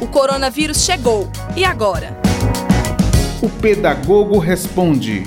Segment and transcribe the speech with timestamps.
[0.00, 1.30] O coronavírus chegou.
[1.56, 2.16] E agora?
[3.42, 5.24] O pedagogo responde.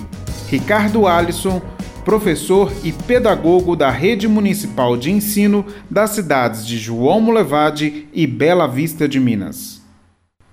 [0.48, 1.62] Ricardo Alisson,
[2.04, 8.68] professor e pedagogo da Rede Municipal de Ensino das cidades de João Molevade e Bela
[8.68, 9.82] Vista de Minas.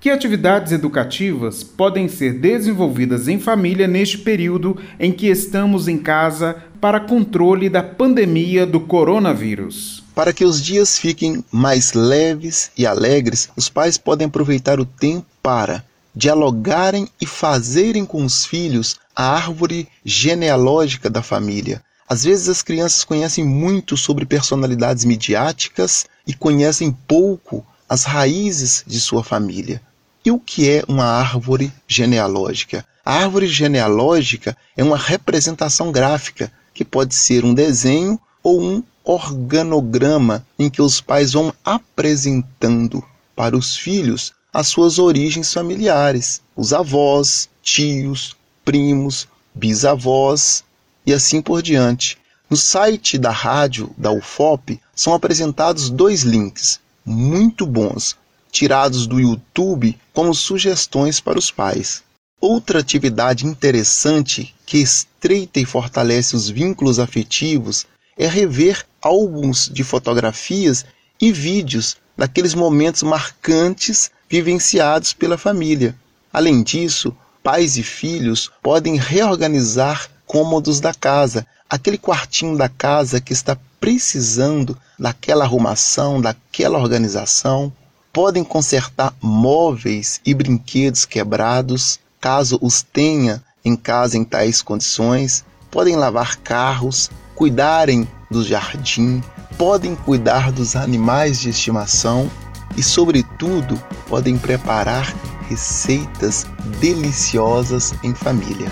[0.00, 6.56] Que atividades educativas podem ser desenvolvidas em família neste período em que estamos em casa
[6.78, 10.03] para controle da pandemia do coronavírus?
[10.14, 15.26] Para que os dias fiquem mais leves e alegres, os pais podem aproveitar o tempo
[15.42, 15.84] para
[16.14, 21.82] dialogarem e fazerem com os filhos a árvore genealógica da família.
[22.08, 29.00] Às vezes as crianças conhecem muito sobre personalidades midiáticas e conhecem pouco as raízes de
[29.00, 29.82] sua família.
[30.24, 32.84] E o que é uma árvore genealógica?
[33.04, 40.46] A árvore genealógica é uma representação gráfica, que pode ser um desenho ou um organograma
[40.58, 43.04] em que os pais vão apresentando
[43.36, 50.64] para os filhos as suas origens familiares, os avós, tios, primos, bisavós
[51.04, 52.16] e assim por diante.
[52.48, 58.16] No site da rádio da UFOP são apresentados dois links muito bons,
[58.50, 62.02] tirados do YouTube como sugestões para os pais.
[62.40, 67.86] Outra atividade interessante que estreita e fortalece os vínculos afetivos
[68.16, 70.86] é rever álbuns de fotografias
[71.20, 75.94] e vídeos daqueles momentos marcantes vivenciados pela família.
[76.32, 83.32] Além disso, pais e filhos podem reorganizar cômodos da casa, aquele quartinho da casa que
[83.32, 87.72] está precisando daquela arrumação, daquela organização.
[88.12, 95.44] Podem consertar móveis e brinquedos quebrados, caso os tenha em casa em tais condições.
[95.70, 99.22] Podem lavar carros, cuidarem do jardim,
[99.56, 102.28] podem cuidar dos animais de estimação
[102.76, 105.14] e, sobretudo, podem preparar
[105.48, 106.44] receitas
[106.80, 108.66] deliciosas em família.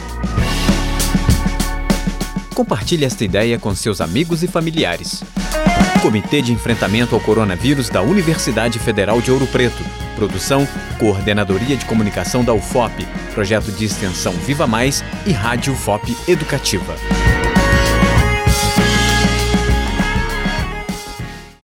[2.53, 5.23] Compartilhe esta ideia com seus amigos e familiares.
[6.03, 9.83] Comitê de Enfrentamento ao Coronavírus da Universidade Federal de Ouro Preto.
[10.17, 10.67] Produção,
[10.99, 16.97] Coordenadoria de Comunicação da UFOP, Projeto de Extensão Viva Mais e Rádio UFOP Educativa.